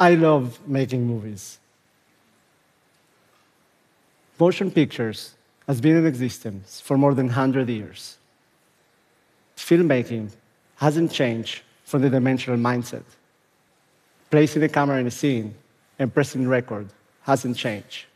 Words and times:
I 0.00 0.14
love 0.14 0.58
making 0.66 1.06
movies. 1.06 1.58
Motion 4.38 4.70
pictures 4.70 5.34
has 5.66 5.80
been 5.80 5.96
in 5.96 6.06
existence 6.06 6.80
for 6.80 6.96
more 6.96 7.14
than 7.14 7.26
100 7.26 7.68
years. 7.68 8.18
Filmmaking 9.56 10.30
hasn't 10.76 11.10
changed 11.10 11.62
from 11.84 12.02
the 12.02 12.10
dimensional 12.10 12.58
mindset. 12.58 13.02
Placing 14.30 14.60
the 14.60 14.68
camera 14.68 14.98
in 14.98 15.06
a 15.06 15.10
scene 15.10 15.54
and 15.98 16.14
pressing 16.14 16.46
record 16.46 16.88
hasn't 17.22 17.56
changed. 17.56 18.06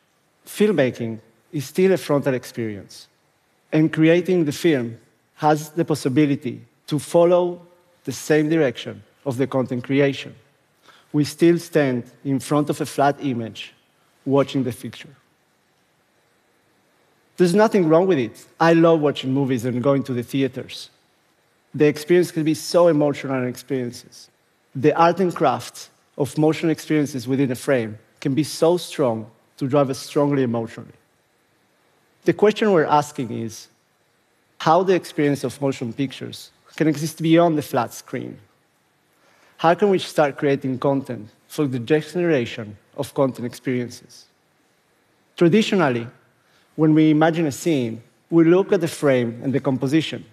Filmmaking 0.47 1.19
is 1.53 1.67
still 1.67 1.93
a 1.93 1.97
frontal 1.97 2.35
experience, 2.35 3.09
and 3.73 3.93
creating 3.93 4.45
the 4.45 4.53
film 4.53 4.99
has 5.35 5.71
the 5.71 5.85
possibility 5.85 6.65
to 6.87 6.99
follow 6.99 7.61
the 8.05 8.13
same 8.13 8.49
direction 8.49 9.03
of 9.27 9.37
the 9.37 9.47
content 9.47 9.83
creation. 9.83 10.35
We 11.13 11.25
still 11.25 11.59
stand 11.59 12.05
in 12.25 12.41
front 12.41 12.71
of 12.71 12.81
a 12.81 12.87
flat 12.87 13.17
image 13.21 13.75
watching 14.25 14.65
the 14.65 14.73
picture. 14.73 15.15
There's 17.37 17.55
nothing 17.55 17.89
wrong 17.89 18.07
with 18.07 18.19
it. 18.19 18.47
I 18.61 18.73
love 18.73 19.01
watching 19.01 19.33
movies 19.33 19.65
and 19.65 19.83
going 19.83 20.03
to 20.05 20.13
the 20.13 20.23
theaters. 20.23 20.91
The 21.75 21.87
experience 21.87 22.31
can 22.31 22.45
be 22.45 22.55
so 22.55 22.89
emotional 22.89 23.35
and 23.35 23.49
experiences. 23.49 24.31
The 24.75 24.95
art 24.97 25.21
and 25.21 25.35
craft 25.35 25.91
of 26.17 26.37
motion 26.39 26.71
experiences 26.71 27.27
within 27.27 27.51
a 27.51 27.55
frame 27.55 27.99
can 28.21 28.35
be 28.35 28.45
so 28.45 28.77
strong 28.77 29.31
to 29.57 29.67
drive 29.67 29.91
us 29.91 29.99
strongly 29.99 30.43
emotionally. 30.43 30.93
The 32.25 32.33
question 32.33 32.73
we're 32.73 32.85
asking 32.85 33.33
is 33.33 33.69
how 34.59 34.83
the 34.83 34.95
experience 34.95 35.43
of 35.43 35.61
motion 35.61 35.93
pictures 35.93 36.51
can 36.77 36.87
exist 36.87 37.21
beyond 37.21 37.59
the 37.59 37.63
flat 37.63 37.93
screen. 37.93 38.39
How 39.63 39.75
can 39.75 39.91
we 39.91 40.01
start 40.01 40.39
creating 40.39 40.81
content 40.81 41.29
for 41.47 41.69
the 41.69 41.79
next 41.79 42.15
generation 42.15 42.77
of 42.97 43.15
content 43.15 43.47
experiences? 43.47 44.25
Traditionally, 45.37 46.09
when 46.75 46.95
we 46.95 47.11
imagine 47.11 47.47
a 47.47 47.53
scene, 47.53 48.03
we 48.29 48.43
look 48.43 48.73
at 48.73 48.81
the 48.81 48.89
frame 48.89 49.41
and 49.41 49.53
the 49.53 49.61
composition. 49.61 50.25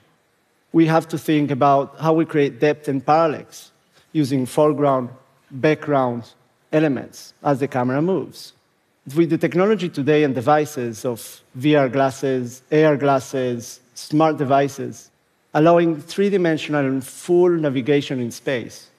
We 0.73 0.87
have 0.87 1.07
to 1.09 1.19
think 1.19 1.51
about 1.51 1.95
how 1.99 2.13
we 2.13 2.25
create 2.25 2.59
depth 2.59 2.87
and 2.87 3.05
parallax 3.05 3.71
using 4.13 4.47
foreground, 4.47 5.09
background 5.51 6.23
elements 6.71 7.35
as 7.43 7.59
the 7.59 7.67
camera 7.67 8.01
moves. 8.01 8.53
With 9.15 9.29
the 9.29 9.37
technology 9.37 9.89
today 9.89 10.23
and 10.23 10.33
devices 10.33 11.05
of 11.05 11.19
VR 11.55 11.91
glasses, 11.91 12.63
AR 12.71 12.97
glasses, 12.97 13.79
smart 13.93 14.37
devices, 14.37 15.11
allowing 15.53 16.01
three 16.01 16.31
dimensional 16.31 16.83
and 16.83 17.05
full 17.05 17.51
navigation 17.51 18.19
in 18.19 18.31
space, 18.31 18.89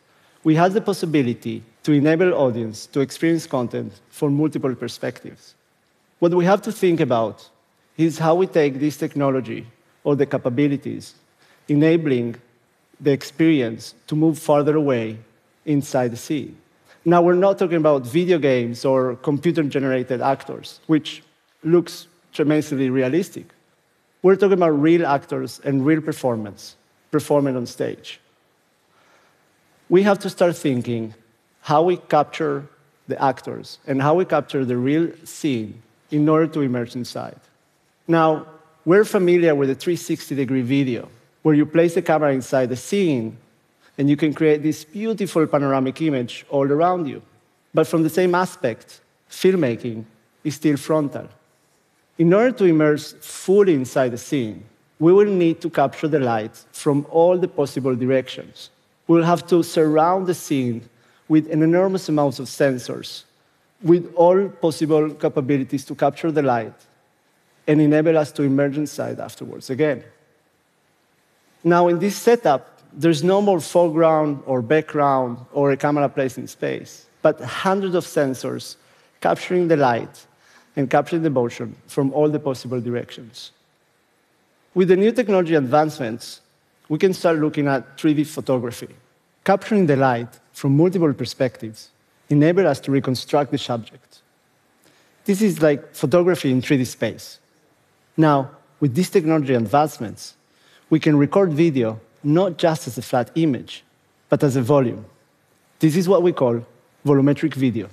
we 0.42 0.54
have 0.54 0.72
the 0.72 0.80
possibility 0.80 1.62
to 1.82 1.92
enable 1.92 2.32
audience 2.34 2.86
to 2.86 3.00
experience 3.00 3.46
content 3.46 3.92
from 4.08 4.34
multiple 4.34 4.74
perspectives. 4.74 5.54
What 6.18 6.34
we 6.34 6.44
have 6.44 6.62
to 6.62 6.72
think 6.72 7.00
about 7.00 7.48
is 7.96 8.18
how 8.18 8.34
we 8.34 8.46
take 8.46 8.80
this 8.80 8.96
technology 8.96 9.66
or 10.04 10.16
the 10.16 10.26
capabilities, 10.26 11.14
enabling 11.68 12.36
the 13.00 13.10
experience 13.10 13.94
to 14.06 14.14
move 14.14 14.38
farther 14.38 14.76
away 14.76 15.18
inside 15.66 16.08
the 16.08 16.16
scene. 16.16 16.56
Now, 17.04 17.22
we're 17.22 17.34
not 17.34 17.58
talking 17.58 17.78
about 17.78 18.06
video 18.06 18.38
games 18.38 18.84
or 18.84 19.16
computer 19.16 19.62
generated 19.62 20.20
actors, 20.20 20.80
which 20.86 21.22
looks 21.62 22.06
tremendously 22.32 22.90
realistic. 22.90 23.46
We're 24.22 24.36
talking 24.36 24.54
about 24.54 24.80
real 24.80 25.06
actors 25.06 25.60
and 25.64 25.84
real 25.84 26.02
performance, 26.02 26.76
performing 27.10 27.56
on 27.56 27.66
stage. 27.66 28.20
We 29.90 30.04
have 30.04 30.20
to 30.20 30.30
start 30.30 30.56
thinking 30.56 31.14
how 31.62 31.82
we 31.82 31.96
capture 31.96 32.64
the 33.08 33.20
actors 33.20 33.78
and 33.88 34.00
how 34.00 34.14
we 34.14 34.24
capture 34.24 34.64
the 34.64 34.76
real 34.76 35.10
scene 35.24 35.82
in 36.12 36.28
order 36.28 36.46
to 36.46 36.60
immerse 36.60 36.94
inside. 36.94 37.40
Now, 38.06 38.46
we're 38.84 39.04
familiar 39.04 39.52
with 39.52 39.68
the 39.68 39.74
360 39.74 40.36
degree 40.36 40.62
video 40.62 41.08
where 41.42 41.56
you 41.56 41.66
place 41.66 41.94
the 41.94 42.02
camera 42.02 42.32
inside 42.32 42.68
the 42.68 42.76
scene 42.76 43.36
and 43.98 44.08
you 44.08 44.16
can 44.16 44.32
create 44.32 44.62
this 44.62 44.84
beautiful 44.84 45.44
panoramic 45.48 46.00
image 46.00 46.46
all 46.50 46.70
around 46.70 47.08
you. 47.08 47.20
But 47.74 47.88
from 47.88 48.04
the 48.04 48.10
same 48.10 48.32
aspect, 48.36 49.00
filmmaking 49.28 50.04
is 50.44 50.54
still 50.54 50.76
frontal. 50.76 51.28
In 52.16 52.32
order 52.32 52.52
to 52.52 52.64
immerse 52.64 53.14
fully 53.20 53.74
inside 53.74 54.10
the 54.10 54.18
scene, 54.18 54.64
we 55.00 55.12
will 55.12 55.32
need 55.44 55.60
to 55.62 55.68
capture 55.68 56.06
the 56.06 56.20
light 56.20 56.64
from 56.70 57.06
all 57.10 57.36
the 57.36 57.48
possible 57.48 57.96
directions. 57.96 58.70
We'll 59.10 59.24
have 59.24 59.44
to 59.48 59.64
surround 59.64 60.28
the 60.28 60.34
scene 60.34 60.88
with 61.26 61.50
an 61.50 61.64
enormous 61.64 62.08
amount 62.08 62.38
of 62.38 62.46
sensors 62.46 63.24
with 63.82 64.14
all 64.14 64.48
possible 64.48 65.10
capabilities 65.14 65.84
to 65.86 65.96
capture 65.96 66.30
the 66.30 66.42
light 66.42 66.78
and 67.66 67.80
enable 67.80 68.16
us 68.16 68.30
to 68.30 68.44
emerge 68.44 68.76
inside 68.76 69.18
afterwards 69.18 69.68
again. 69.68 70.04
Now, 71.64 71.88
in 71.88 71.98
this 71.98 72.14
setup, 72.14 72.82
there's 72.92 73.24
no 73.24 73.42
more 73.42 73.58
foreground 73.58 74.44
or 74.46 74.62
background 74.62 75.38
or 75.52 75.72
a 75.72 75.76
camera 75.76 76.08
placed 76.08 76.38
in 76.38 76.46
space, 76.46 77.06
but 77.20 77.40
hundreds 77.40 77.96
of 77.96 78.04
sensors 78.04 78.76
capturing 79.20 79.66
the 79.66 79.76
light 79.76 80.24
and 80.76 80.88
capturing 80.88 81.24
the 81.24 81.30
motion 81.30 81.74
from 81.88 82.12
all 82.12 82.28
the 82.28 82.38
possible 82.38 82.80
directions. 82.80 83.50
With 84.72 84.86
the 84.86 84.96
new 84.96 85.10
technology 85.10 85.56
advancements, 85.56 86.42
we 86.88 86.98
can 86.98 87.12
start 87.12 87.38
looking 87.38 87.68
at 87.68 87.96
3D 87.96 88.26
photography, 88.26 88.88
capturing 89.44 89.86
the 89.86 89.96
light 89.96 90.38
from 90.52 90.76
multiple 90.76 91.12
perspectives 91.12 91.90
enable 92.28 92.66
us 92.66 92.80
to 92.80 92.90
reconstruct 92.90 93.50
the 93.50 93.58
subject. 93.58 94.22
This 95.24 95.42
is 95.42 95.60
like 95.60 95.94
photography 95.94 96.50
in 96.50 96.62
3D 96.62 96.86
space. 96.86 97.38
Now, 98.16 98.50
with 98.80 98.94
these 98.94 99.10
technology 99.10 99.54
advancements, 99.54 100.34
we 100.88 101.00
can 101.00 101.16
record 101.16 101.52
video 101.52 102.00
not 102.22 102.58
just 102.58 102.86
as 102.86 102.98
a 102.98 103.02
flat 103.02 103.30
image, 103.34 103.84
but 104.28 104.42
as 104.42 104.56
a 104.56 104.62
volume. 104.62 105.04
This 105.78 105.96
is 105.96 106.08
what 106.08 106.22
we 106.22 106.32
call 106.32 106.64
volumetric 107.06 107.54
video, 107.54 107.88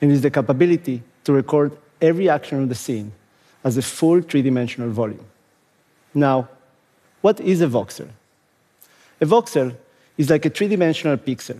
and 0.00 0.12
is 0.12 0.20
the 0.20 0.30
capability 0.30 1.02
to 1.24 1.32
record 1.32 1.76
every 2.00 2.28
action 2.28 2.62
of 2.62 2.68
the 2.68 2.74
scene 2.74 3.12
as 3.64 3.76
a 3.76 3.82
full 3.82 4.20
three-dimensional 4.20 4.90
volume. 4.90 5.24
Now, 6.14 6.48
what 7.20 7.40
is 7.40 7.60
a 7.60 7.66
voxel? 7.66 8.08
A 9.20 9.26
voxel 9.26 9.74
is 10.18 10.28
like 10.28 10.44
a 10.44 10.50
three-dimensional 10.50 11.16
pixel 11.16 11.58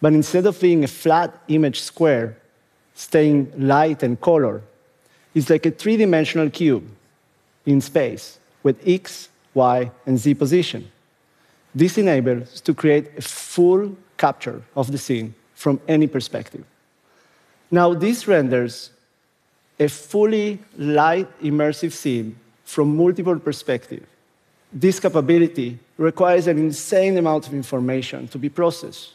but 0.00 0.12
instead 0.12 0.46
of 0.46 0.60
being 0.60 0.84
a 0.84 0.88
flat 0.88 1.36
image 1.48 1.80
square, 1.80 2.36
staying 2.94 3.52
light 3.56 4.02
and 4.02 4.20
color, 4.20 4.62
it's 5.34 5.50
like 5.50 5.66
a 5.66 5.70
three 5.70 5.96
dimensional 5.96 6.50
cube 6.50 6.84
in 7.66 7.80
space 7.80 8.38
with 8.62 8.76
x, 8.86 9.28
y, 9.54 9.90
and 10.06 10.18
z 10.18 10.34
position. 10.34 10.90
This 11.74 11.98
enables 11.98 12.60
to 12.62 12.74
create 12.74 13.10
a 13.16 13.22
full 13.22 13.96
capture 14.16 14.62
of 14.74 14.90
the 14.90 14.98
scene 14.98 15.34
from 15.54 15.80
any 15.86 16.06
perspective. 16.06 16.64
Now, 17.70 17.94
this 17.94 18.26
renders 18.26 18.90
a 19.78 19.88
fully 19.88 20.60
light 20.76 21.28
immersive 21.40 21.92
scene 21.92 22.36
from 22.64 22.96
multiple 22.96 23.38
perspectives. 23.38 24.06
This 24.72 25.00
capability 25.00 25.78
requires 25.96 26.46
an 26.46 26.58
insane 26.58 27.16
amount 27.16 27.46
of 27.46 27.54
information 27.54 28.28
to 28.28 28.38
be 28.38 28.48
processed 28.48 29.12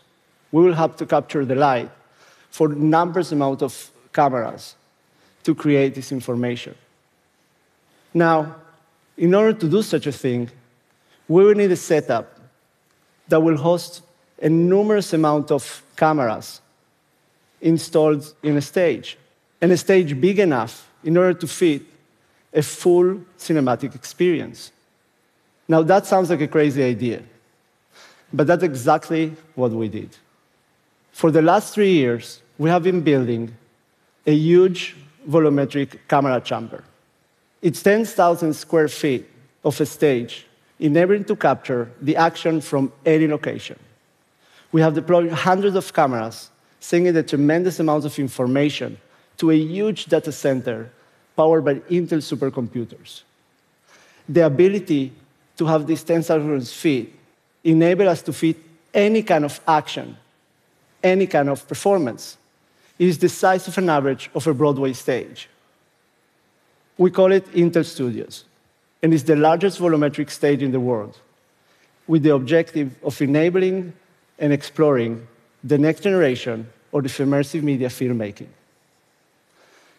we 0.53 0.63
will 0.63 0.75
have 0.75 0.95
to 0.95 1.05
capture 1.05 1.43
the 1.43 1.55
light 1.55 1.89
for 2.51 2.69
numbers 2.69 3.31
amount 3.31 3.63
of 3.63 3.91
cameras 4.13 4.75
to 5.43 5.55
create 5.55 5.95
this 5.95 6.11
information. 6.11 6.75
Now, 8.13 8.55
in 9.17 9.33
order 9.33 9.53
to 9.53 9.67
do 9.67 9.81
such 9.81 10.05
a 10.05 10.11
thing, 10.11 10.51
we 11.27 11.43
will 11.43 11.55
need 11.55 11.71
a 11.71 11.75
setup 11.75 12.39
that 13.27 13.41
will 13.41 13.57
host 13.57 14.03
a 14.39 14.47
numerous 14.47 15.11
amount 15.13 15.49
of 15.49 15.83
cameras 15.95 16.61
installed 17.59 18.33
in 18.43 18.55
a 18.55 18.61
stage, 18.61 19.17
and 19.59 19.71
a 19.71 19.77
stage 19.77 20.19
big 20.21 20.37
enough 20.37 20.87
in 21.03 21.17
order 21.17 21.33
to 21.33 21.47
fit 21.47 21.81
a 22.53 22.61
full 22.61 23.21
cinematic 23.39 23.95
experience. 23.95 24.71
Now, 25.67 25.81
that 25.83 26.05
sounds 26.05 26.29
like 26.29 26.41
a 26.41 26.47
crazy 26.47 26.83
idea, 26.83 27.23
but 28.31 28.47
that's 28.47 28.63
exactly 28.63 29.35
what 29.55 29.71
we 29.71 29.87
did. 29.87 30.09
For 31.11 31.31
the 31.31 31.41
last 31.41 31.73
three 31.73 31.93
years, 31.93 32.41
we 32.57 32.69
have 32.69 32.83
been 32.83 33.01
building 33.01 33.55
a 34.25 34.33
huge 34.33 34.95
volumetric 35.29 35.99
camera 36.07 36.41
chamber. 36.41 36.83
It's 37.61 37.81
10,000 37.81 38.53
square 38.53 38.87
feet 38.87 39.29
of 39.63 39.79
a 39.79 39.85
stage, 39.85 40.45
enabling 40.79 41.25
to 41.25 41.35
capture 41.35 41.91
the 42.01 42.17
action 42.17 42.59
from 42.59 42.91
any 43.05 43.27
location. 43.27 43.79
We 44.71 44.81
have 44.81 44.95
deployed 44.95 45.31
hundreds 45.31 45.75
of 45.75 45.93
cameras, 45.93 46.49
sending 46.79 47.15
a 47.15 47.23
tremendous 47.23 47.79
amount 47.79 48.05
of 48.05 48.19
information 48.19 48.97
to 49.37 49.51
a 49.51 49.55
huge 49.55 50.05
data 50.07 50.31
center 50.31 50.89
powered 51.37 51.63
by 51.63 51.75
Intel 51.75 52.21
supercomputers. 52.21 53.21
The 54.27 54.45
ability 54.45 55.13
to 55.57 55.65
have 55.65 55.85
these 55.87 56.03
10,000 56.03 56.67
feet 56.67 57.13
enable 57.63 58.09
us 58.09 58.21
to 58.23 58.33
fit 58.33 58.57
any 58.93 59.23
kind 59.23 59.45
of 59.45 59.59
action 59.67 60.17
any 61.03 61.27
kind 61.27 61.49
of 61.49 61.67
performance. 61.67 62.37
It 62.97 63.07
is 63.07 63.17
the 63.17 63.29
size 63.29 63.67
of 63.67 63.77
an 63.77 63.89
average 63.89 64.29
of 64.33 64.47
a 64.47 64.53
Broadway 64.53 64.93
stage. 64.93 65.49
We 66.97 67.11
call 67.11 67.31
it 67.31 67.45
Intel 67.53 67.85
Studios, 67.85 68.45
and 69.01 69.13
it's 69.13 69.23
the 69.23 69.35
largest 69.35 69.79
volumetric 69.79 70.29
stage 70.29 70.61
in 70.61 70.71
the 70.71 70.79
world, 70.79 71.19
with 72.07 72.23
the 72.23 72.33
objective 72.33 72.95
of 73.03 73.21
enabling 73.21 73.93
and 74.39 74.53
exploring 74.53 75.27
the 75.63 75.77
next 75.77 76.01
generation 76.01 76.67
of 76.93 77.03
immersive 77.03 77.63
media 77.63 77.89
filmmaking. 77.89 78.49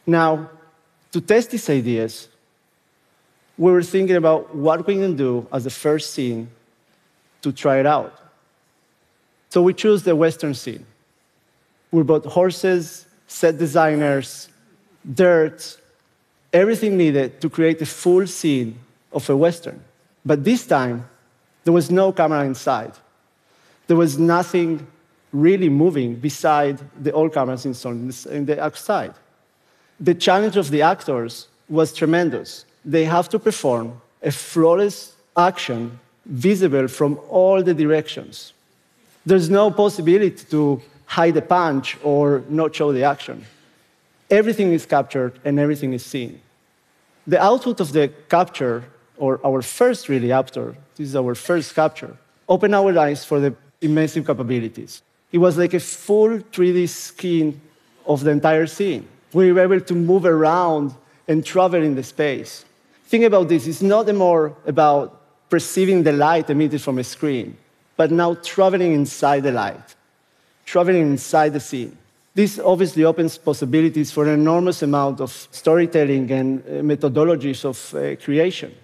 Now, 0.07 0.51
to 1.11 1.21
test 1.21 1.51
these 1.51 1.69
ideas, 1.69 2.29
we 3.57 3.71
were 3.71 3.83
thinking 3.83 4.17
about 4.17 4.55
what 4.55 4.87
we 4.87 4.95
can 4.95 5.17
do 5.17 5.47
as 5.53 5.67
a 5.67 5.71
first 5.71 6.13
scene 6.13 6.49
to 7.43 7.53
try 7.53 7.79
it 7.79 7.87
out. 7.87 8.19
So 9.51 9.63
we 9.63 9.73
chose 9.75 10.03
the 10.03 10.17
Western 10.17 10.55
scene. 10.55 10.85
We 11.93 12.03
bought 12.03 12.27
horses, 12.27 13.07
set 13.29 13.59
designers, 13.59 14.49
dirt, 15.13 15.79
everything 16.53 16.97
needed 16.97 17.41
to 17.41 17.49
create 17.49 17.81
a 17.83 17.87
full 17.87 18.27
scene 18.27 18.79
of 19.13 19.29
a 19.31 19.37
Western. 19.37 19.83
But 20.25 20.43
this 20.43 20.67
time, 20.67 21.09
there 21.65 21.73
was 21.73 21.91
no 21.91 22.13
camera 22.13 22.45
inside. 22.45 22.93
There 23.87 23.97
was 23.97 24.19
nothing 24.19 24.87
really 25.33 25.69
moving 25.69 26.15
beside 26.15 26.81
the 27.03 27.13
old 27.13 27.35
cameras 27.35 27.67
installed 27.67 27.97
in 28.27 28.47
the 28.47 28.63
outside. 28.63 29.15
The 30.01 30.15
challenge 30.15 30.57
of 30.57 30.71
the 30.71 30.83
actors 30.83 31.49
was 31.69 31.93
tremendous. 31.93 32.65
They 32.85 33.05
have 33.05 33.29
to 33.31 33.39
perform 33.39 34.01
a 34.23 34.31
flawless 34.31 35.15
action 35.37 35.99
visible 36.27 36.89
from 36.89 37.19
all 37.29 37.63
the 37.63 37.75
directions. 37.75 38.53
There's 39.27 39.49
no 39.51 39.71
possibility 39.71 40.45
to 40.51 40.81
hide 41.07 41.37
a 41.37 41.43
punch 41.43 41.97
or 42.03 42.43
not 42.49 42.75
show 42.75 42.93
the 42.93 43.05
action. 43.05 43.45
Everything 44.31 44.73
is 44.73 44.87
captured 44.87 45.39
and 45.45 45.59
everything 45.59 45.93
is 45.93 46.05
seen. 46.05 46.41
The 47.27 47.43
output 47.43 47.81
of 47.81 47.93
the 47.93 48.09
capture, 48.29 48.85
or 49.17 49.41
our 49.45 49.63
first 49.63 50.09
really 50.09 50.29
capture, 50.29 50.75
this 50.97 51.09
is 51.09 51.17
our 51.17 51.35
first 51.35 51.75
capture, 51.75 52.17
opened 52.49 52.75
our 52.75 52.99
eyes 52.99 53.25
for 53.25 53.41
the 53.41 53.55
immersive 53.81 54.27
capabilities. 54.27 55.03
It 55.33 55.39
was 55.39 55.57
like 55.57 55.75
a 55.75 55.81
full 55.81 56.39
3D 56.39 56.89
skin 56.89 57.61
of 58.07 58.23
the 58.25 58.31
entire 58.31 58.67
scene. 58.67 59.09
We 59.33 59.53
were 59.53 59.61
able 59.61 59.81
to 59.81 59.95
move 59.95 60.27
around 60.27 60.95
and 61.27 61.45
travel 61.45 61.83
in 61.83 61.95
the 61.95 62.03
space. 62.03 62.65
Think 63.07 63.25
about 63.25 63.49
this 63.49 63.67
it's 63.67 63.83
not 63.83 64.13
more 64.15 64.57
about 64.67 65.21
perceiving 65.51 66.03
the 66.03 66.13
light 66.13 66.51
emitted 66.51 66.81
from 66.81 66.99
a 66.99 67.05
screen, 67.05 67.57
but 67.97 68.11
now 68.11 68.35
traveling 68.35 68.93
inside 68.93 69.43
the 69.43 69.53
light, 69.53 69.95
traveling 70.65 71.03
inside 71.03 71.53
the 71.53 71.61
scene. 71.61 71.97
This 72.35 72.59
obviously 72.59 73.05
opens 73.05 73.39
possibilities 73.39 74.11
for 74.11 74.25
an 74.25 74.35
enormous 74.41 74.83
amount 74.83 75.21
of 75.21 75.31
storytelling 75.53 76.31
and 76.33 76.61
uh, 76.61 76.71
methodologies 76.83 77.65
of 77.65 77.95
uh, 77.95 78.17
creation. 78.17 78.75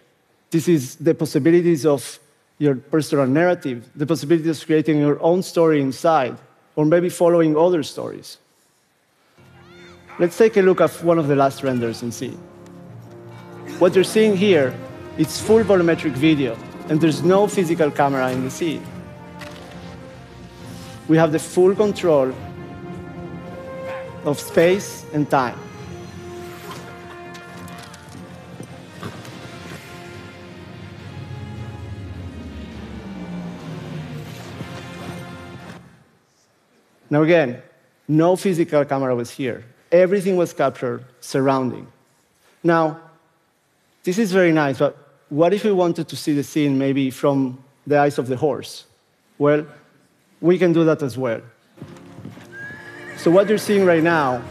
This 0.50 0.68
is 0.68 0.96
the 0.96 1.14
possibilities 1.14 1.84
of 1.84 2.20
your 2.58 2.76
personal 2.76 3.26
narrative, 3.26 3.88
the 3.96 4.06
possibilities 4.06 4.60
of 4.60 4.66
creating 4.66 5.00
your 5.00 5.20
own 5.20 5.42
story 5.42 5.80
inside, 5.80 6.36
or 6.76 6.84
maybe 6.84 7.08
following 7.08 7.56
other 7.56 7.82
stories. 7.82 8.38
Let's 10.18 10.36
take 10.36 10.56
a 10.56 10.62
look 10.62 10.80
at 10.80 10.90
one 11.02 11.18
of 11.18 11.26
the 11.26 11.34
last 11.34 11.62
renders 11.62 12.02
and 12.02 12.12
see. 12.14 12.36
What 13.80 13.94
you're 13.94 14.04
seeing 14.04 14.36
here, 14.36 14.74
it's 15.16 15.40
full 15.40 15.64
volumetric 15.64 16.12
video, 16.12 16.54
and 16.90 17.00
there's 17.00 17.22
no 17.22 17.46
physical 17.46 17.90
camera 17.90 18.30
in 18.30 18.44
the 18.44 18.50
scene. 18.50 18.84
We 21.08 21.16
have 21.16 21.32
the 21.32 21.38
full 21.38 21.74
control 21.74 22.34
of 24.26 24.38
space 24.38 25.06
and 25.14 25.30
time. 25.30 25.58
Now, 37.08 37.22
again, 37.22 37.62
no 38.06 38.36
physical 38.36 38.84
camera 38.84 39.16
was 39.16 39.30
here. 39.30 39.64
Everything 39.90 40.36
was 40.36 40.52
captured 40.52 41.02
surrounding. 41.20 41.86
Now, 42.62 43.00
this 44.02 44.18
is 44.18 44.32
very 44.32 44.52
nice, 44.52 44.78
but 44.78 44.96
what 45.28 45.52
if 45.52 45.64
we 45.64 45.72
wanted 45.72 46.08
to 46.08 46.16
see 46.16 46.34
the 46.34 46.42
scene 46.42 46.78
maybe 46.78 47.10
from 47.10 47.62
the 47.86 47.98
eyes 47.98 48.18
of 48.18 48.26
the 48.26 48.36
horse? 48.36 48.84
Well, 49.38 49.66
we 50.40 50.58
can 50.58 50.72
do 50.72 50.84
that 50.84 51.02
as 51.02 51.16
well. 51.16 51.40
So 53.16 53.30
what 53.30 53.48
you're 53.48 53.58
seeing 53.58 53.84
right 53.84 54.02
now 54.02 54.42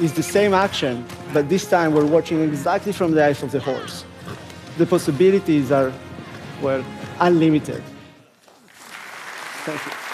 is 0.00 0.12
the 0.12 0.22
same 0.22 0.54
action, 0.54 1.04
but 1.32 1.48
this 1.48 1.68
time 1.68 1.92
we're 1.92 2.06
watching 2.06 2.40
exactly 2.42 2.92
from 2.92 3.12
the 3.12 3.24
eyes 3.24 3.42
of 3.42 3.50
the 3.50 3.60
horse. 3.60 4.04
The 4.76 4.86
possibilities 4.86 5.72
are, 5.72 5.92
well, 6.62 6.84
unlimited. 7.20 7.82
Thank 9.64 9.84
you. 9.86 10.07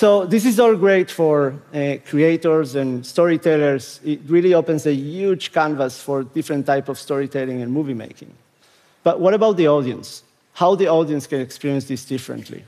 So 0.00 0.24
this 0.24 0.46
is 0.46 0.58
all 0.58 0.76
great 0.76 1.10
for 1.10 1.52
uh, 1.74 1.96
creators 2.06 2.74
and 2.74 3.04
storytellers. 3.04 4.00
It 4.02 4.20
really 4.28 4.54
opens 4.54 4.86
a 4.86 4.94
huge 4.94 5.52
canvas 5.52 6.00
for 6.00 6.22
different 6.22 6.64
type 6.64 6.88
of 6.88 6.98
storytelling 6.98 7.60
and 7.60 7.70
movie 7.70 7.92
making. 7.92 8.32
But 9.02 9.20
what 9.20 9.34
about 9.34 9.58
the 9.58 9.68
audience? 9.68 10.22
How 10.54 10.74
the 10.74 10.88
audience 10.88 11.26
can 11.26 11.42
experience 11.42 11.84
this 11.84 12.06
differently? 12.06 12.64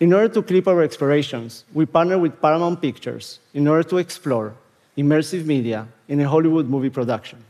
In 0.00 0.14
order 0.14 0.32
to 0.32 0.40
clip 0.40 0.66
our 0.66 0.82
explorations, 0.82 1.66
we 1.74 1.84
partner 1.84 2.16
with 2.16 2.40
Paramount 2.40 2.80
Pictures 2.80 3.38
in 3.52 3.68
order 3.68 3.86
to 3.90 3.98
explore 3.98 4.54
immersive 4.96 5.44
media 5.44 5.86
in 6.08 6.20
a 6.20 6.26
Hollywood 6.26 6.70
movie 6.70 6.88
production. 6.88 7.44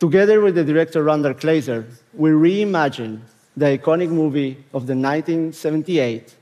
Together 0.00 0.42
with 0.42 0.54
the 0.54 0.64
director 0.64 1.02
Randall 1.02 1.32
Kleiser, 1.32 1.86
we 2.12 2.28
reimagine 2.28 3.20
the 3.56 3.78
iconic 3.78 4.10
movie 4.10 4.58
of 4.74 4.86
the 4.86 4.94
1978, 4.94 6.34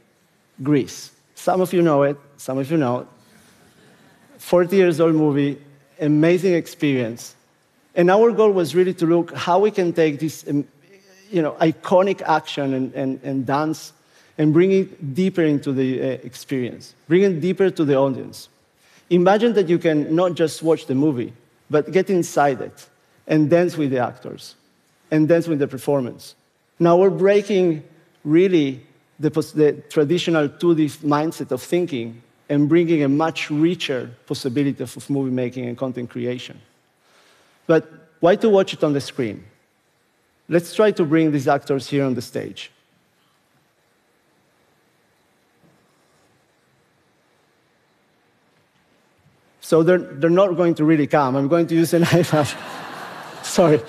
Grease. 0.60 1.13
Some 1.34 1.60
of 1.60 1.72
you 1.72 1.82
know 1.82 2.02
it, 2.02 2.16
some 2.36 2.58
of 2.58 2.70
you 2.70 2.76
know 2.76 3.00
it. 3.00 3.06
40 4.38 4.76
years 4.76 5.00
old 5.00 5.14
movie, 5.14 5.58
amazing 6.00 6.54
experience. 6.54 7.34
And 7.94 8.10
our 8.10 8.32
goal 8.32 8.50
was 8.50 8.74
really 8.74 8.94
to 8.94 9.06
look 9.06 9.34
how 9.34 9.60
we 9.60 9.70
can 9.70 9.92
take 9.92 10.18
this 10.20 10.46
um, 10.48 10.66
you 11.30 11.42
know, 11.42 11.52
iconic 11.60 12.22
action 12.22 12.74
and, 12.74 12.94
and, 12.94 13.20
and 13.22 13.46
dance 13.46 13.92
and 14.38 14.52
bring 14.52 14.72
it 14.72 15.14
deeper 15.14 15.42
into 15.42 15.72
the 15.72 16.00
uh, 16.00 16.04
experience, 16.22 16.94
bring 17.08 17.22
it 17.22 17.40
deeper 17.40 17.70
to 17.70 17.84
the 17.84 17.96
audience. 17.96 18.48
Imagine 19.10 19.52
that 19.54 19.68
you 19.68 19.78
can 19.78 20.14
not 20.14 20.34
just 20.34 20.62
watch 20.62 20.86
the 20.86 20.94
movie, 20.94 21.32
but 21.70 21.90
get 21.92 22.10
inside 22.10 22.60
it 22.60 22.86
and 23.26 23.48
dance 23.48 23.76
with 23.76 23.90
the 23.90 23.98
actors 23.98 24.54
and 25.10 25.28
dance 25.28 25.46
with 25.46 25.58
the 25.58 25.68
performance. 25.68 26.34
Now 26.78 26.96
we're 26.96 27.10
breaking 27.10 27.84
really 28.24 28.84
the, 29.18 29.30
the 29.30 29.82
traditional 29.88 30.48
2D 30.48 30.98
mindset 30.98 31.50
of 31.50 31.62
thinking 31.62 32.22
and 32.48 32.68
bringing 32.68 33.02
a 33.02 33.08
much 33.08 33.50
richer 33.50 34.10
possibility 34.26 34.82
of 34.82 35.10
movie 35.10 35.30
making 35.30 35.66
and 35.66 35.78
content 35.78 36.10
creation. 36.10 36.60
But 37.66 37.90
why 38.20 38.36
to 38.36 38.48
watch 38.48 38.74
it 38.74 38.84
on 38.84 38.92
the 38.92 39.00
screen? 39.00 39.44
Let's 40.48 40.74
try 40.74 40.90
to 40.90 41.04
bring 41.04 41.32
these 41.32 41.48
actors 41.48 41.88
here 41.88 42.04
on 42.04 42.14
the 42.14 42.22
stage. 42.22 42.70
So 49.60 49.82
they're, 49.82 49.98
they're 49.98 50.28
not 50.28 50.56
going 50.56 50.74
to 50.74 50.84
really 50.84 51.06
come. 51.06 51.36
I'm 51.36 51.48
going 51.48 51.66
to 51.68 51.74
use 51.74 51.94
an 51.94 52.02
iPad. 52.20 52.54
Sorry. 53.42 53.80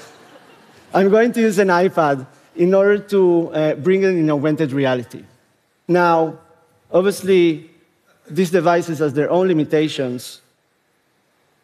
I'm 0.93 1.09
going 1.09 1.33
to 1.33 1.41
use 1.41 1.59
an 1.59 1.67
iPad 1.67 2.25
in 2.55 2.73
order 2.73 2.97
to 2.97 3.49
uh, 3.53 3.75
bring 3.75 4.03
it 4.03 4.09
in 4.09 4.29
augmented 4.29 4.71
reality. 4.71 5.23
Now, 5.87 6.39
obviously, 6.91 7.69
these 8.29 8.51
devices 8.51 8.99
have 8.99 9.13
their 9.13 9.29
own 9.29 9.47
limitations 9.47 10.41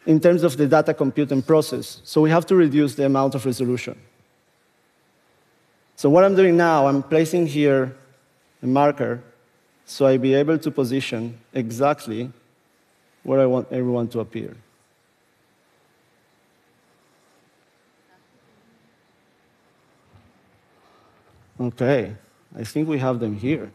in 0.06 0.20
terms 0.20 0.44
of 0.44 0.58
the 0.58 0.68
data 0.68 0.94
computing 0.94 1.42
process, 1.42 2.02
so 2.04 2.22
we 2.22 2.30
have 2.30 2.46
to 2.48 2.56
reduce 2.56 2.96
the 2.96 3.06
amount 3.06 3.36
of 3.36 3.46
resolution. 3.46 3.98
So 5.96 6.10
what 6.10 6.24
I'm 6.24 6.36
doing 6.36 6.58
now, 6.58 6.88
I'm 6.88 7.04
placing 7.04 7.48
here 7.48 7.96
a 8.64 8.68
marker 8.68 9.22
so 9.92 10.06
I'll 10.06 10.18
be 10.18 10.34
able 10.34 10.58
to 10.58 10.72
position 10.72 11.38
exactly 11.54 12.32
where 13.24 13.42
I 13.42 13.46
want 13.46 13.68
everyone 13.72 14.08
to 14.10 14.22
appear. 14.22 14.56
Okay, 21.62 22.16
I 22.58 22.64
think 22.64 22.88
we 22.90 22.98
have 22.98 23.20
them 23.20 23.36
here. 23.36 23.72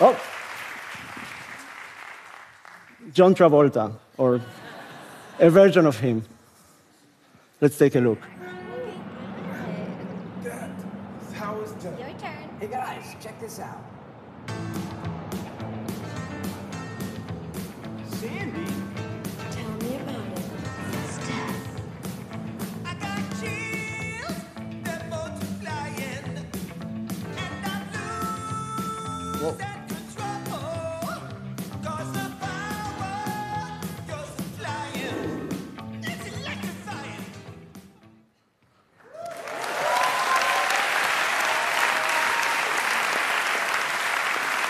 Oh, 0.00 0.16
John 3.12 3.34
Travolta, 3.34 3.92
or 4.16 4.40
a 5.40 5.50
version 5.50 5.84
of 5.84 5.98
him. 5.98 6.22
Let's 7.60 7.76
take 7.76 7.96
a 7.96 8.00
look. 8.00 8.20
That. 10.44 10.70
Your 11.82 12.18
turn. 12.20 12.48
Hey 12.60 12.68
guys, 12.68 13.16
check 13.20 13.40
this 13.40 13.58
out. 13.58 13.89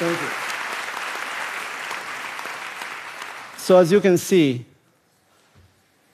Thank 0.00 0.19
you. 0.19 0.28
So 3.59 3.76
as 3.76 3.92
you 3.92 4.00
can 4.00 4.16
see, 4.16 4.64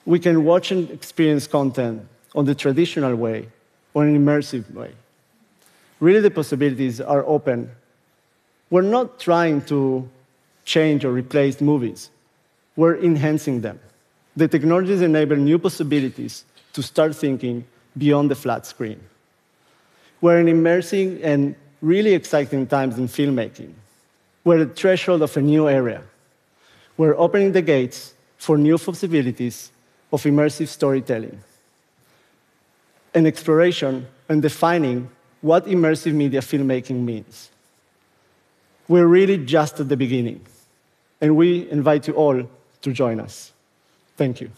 we 0.05 0.19
can 0.19 0.43
watch 0.43 0.71
and 0.71 0.89
experience 0.91 1.47
content 1.47 2.05
on 2.35 2.43
the 2.43 2.53
traditional 2.53 3.15
way 3.15 3.47
or 3.93 4.03
an 4.03 4.13
immersive 4.13 4.69
way. 4.73 4.91
Really, 6.01 6.19
the 6.19 6.29
possibilities 6.29 6.99
are 6.99 7.23
open. 7.25 7.71
We're 8.69 8.81
not 8.81 9.21
trying 9.21 9.61
to 9.67 10.09
change 10.65 11.05
or 11.05 11.13
replace 11.13 11.61
movies. 11.61 12.09
We're 12.75 12.97
enhancing 12.97 13.61
them. 13.61 13.79
The 14.35 14.49
technologies 14.49 15.01
enable 15.01 15.37
new 15.37 15.59
possibilities 15.59 16.43
to 16.73 16.83
start 16.83 17.15
thinking 17.15 17.63
beyond 17.97 18.31
the 18.31 18.35
flat 18.35 18.65
screen. 18.65 18.99
We're 20.19 20.41
in 20.41 20.49
immersing 20.49 21.23
and 21.23 21.55
really 21.81 22.13
exciting 22.13 22.67
times 22.67 22.97
in 22.97 23.07
filmmaking. 23.07 23.73
We're 24.43 24.61
at 24.61 24.69
the 24.69 24.73
threshold 24.75 25.21
of 25.21 25.35
a 25.37 25.41
new 25.41 25.67
area. 25.67 26.03
We're 26.95 27.15
opening 27.17 27.51
the 27.51 27.61
gates 27.61 28.13
for 28.37 28.57
new 28.57 28.77
possibilities 28.77 29.71
of 30.11 30.23
immersive 30.23 30.67
storytelling, 30.67 31.39
an 33.13 33.25
exploration 33.25 34.07
and 34.29 34.41
defining 34.41 35.09
what 35.41 35.65
immersive 35.65 36.13
media 36.13 36.41
filmmaking 36.41 37.03
means. 37.03 37.49
We're 38.87 39.07
really 39.07 39.37
just 39.37 39.79
at 39.79 39.89
the 39.89 39.97
beginning, 39.97 40.41
and 41.19 41.35
we 41.35 41.69
invite 41.69 42.07
you 42.07 42.13
all 42.13 42.49
to 42.81 42.93
join 42.93 43.19
us. 43.19 43.51
Thank 44.15 44.41
you. 44.41 44.49